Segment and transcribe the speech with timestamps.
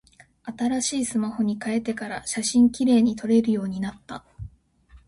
[0.57, 4.25] 新しいスマホに変えてから、写真綺麗に撮れるようになった。